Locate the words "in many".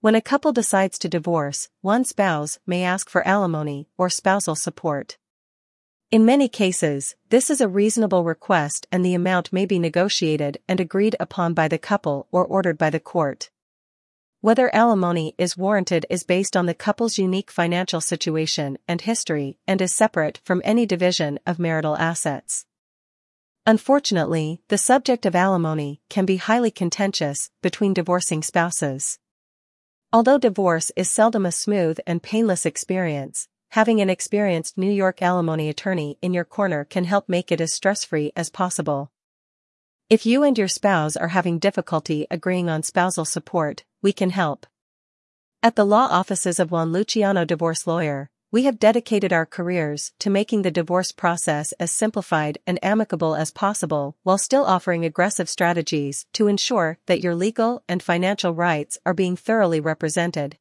6.12-6.48